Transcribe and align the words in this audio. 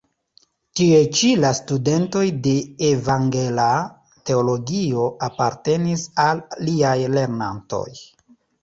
Tie 0.79 1.01
ĉi 1.19 1.27
la 1.41 1.51
studentoj 1.57 2.23
de 2.49 2.55
evangela 2.89 3.69
teologio 4.31 5.07
apartenis 5.31 6.11
al 6.29 6.47
liaj 6.69 7.01
lernantoj. 7.21 7.89